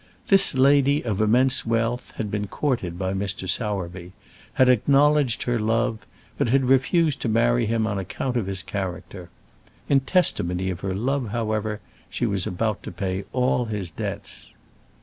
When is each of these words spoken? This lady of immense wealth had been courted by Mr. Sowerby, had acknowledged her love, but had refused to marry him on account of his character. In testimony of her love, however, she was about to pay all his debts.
This 0.29 0.55
lady 0.55 1.03
of 1.05 1.21
immense 1.21 1.63
wealth 1.63 2.13
had 2.17 2.31
been 2.31 2.47
courted 2.47 2.97
by 2.97 3.13
Mr. 3.13 3.47
Sowerby, 3.47 4.13
had 4.53 4.67
acknowledged 4.67 5.43
her 5.43 5.59
love, 5.59 6.07
but 6.39 6.49
had 6.49 6.65
refused 6.65 7.21
to 7.21 7.29
marry 7.29 7.67
him 7.67 7.85
on 7.85 7.99
account 7.99 8.35
of 8.35 8.47
his 8.47 8.63
character. 8.63 9.29
In 9.87 9.99
testimony 9.99 10.71
of 10.71 10.79
her 10.79 10.95
love, 10.95 11.27
however, 11.29 11.81
she 12.09 12.25
was 12.25 12.47
about 12.47 12.81
to 12.81 12.91
pay 12.91 13.25
all 13.31 13.65
his 13.65 13.91
debts. 13.91 14.55